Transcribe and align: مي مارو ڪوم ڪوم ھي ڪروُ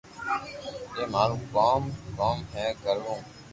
مي 0.95 1.03
مارو 1.13 1.37
ڪوم 1.53 1.83
ڪوم 2.17 2.37
ھي 2.53 2.65
ڪروُ 2.83 3.13